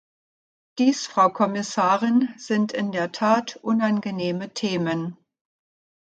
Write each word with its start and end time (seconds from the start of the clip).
Dies, 0.79 1.05
Frau 1.05 1.29
Kommissarin, 1.29 2.33
sind 2.35 2.71
in 2.71 2.91
der 2.91 3.11
Tat 3.11 3.57
unangenehme 3.57 4.51
Themen. 4.51 5.15